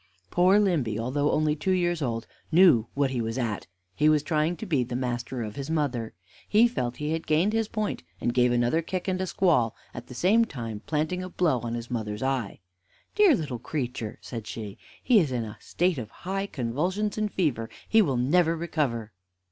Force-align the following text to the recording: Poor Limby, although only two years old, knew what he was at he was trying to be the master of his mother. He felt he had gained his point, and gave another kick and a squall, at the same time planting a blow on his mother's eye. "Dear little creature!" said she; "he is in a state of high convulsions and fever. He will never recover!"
Poor 0.31 0.57
Limby, 0.57 0.97
although 0.97 1.29
only 1.31 1.55
two 1.55 1.69
years 1.73 2.01
old, 2.01 2.25
knew 2.51 2.87
what 2.95 3.11
he 3.11 3.21
was 3.21 3.37
at 3.37 3.67
he 3.93 4.09
was 4.09 4.23
trying 4.23 4.57
to 4.57 4.65
be 4.65 4.83
the 4.83 4.95
master 4.95 5.43
of 5.43 5.55
his 5.57 5.69
mother. 5.69 6.15
He 6.49 6.67
felt 6.67 6.97
he 6.97 7.11
had 7.11 7.27
gained 7.27 7.53
his 7.53 7.67
point, 7.67 8.01
and 8.19 8.33
gave 8.33 8.51
another 8.51 8.81
kick 8.81 9.07
and 9.07 9.21
a 9.21 9.27
squall, 9.27 9.75
at 9.93 10.07
the 10.07 10.15
same 10.15 10.43
time 10.43 10.81
planting 10.87 11.21
a 11.21 11.29
blow 11.29 11.59
on 11.59 11.75
his 11.75 11.91
mother's 11.91 12.23
eye. 12.23 12.61
"Dear 13.13 13.35
little 13.35 13.59
creature!" 13.59 14.17
said 14.23 14.47
she; 14.47 14.79
"he 15.03 15.19
is 15.19 15.31
in 15.31 15.45
a 15.45 15.57
state 15.61 15.99
of 15.99 16.09
high 16.09 16.47
convulsions 16.47 17.19
and 17.19 17.31
fever. 17.31 17.69
He 17.87 18.01
will 18.01 18.17
never 18.17 18.57
recover!" 18.57 19.11